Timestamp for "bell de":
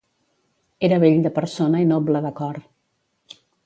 1.03-1.33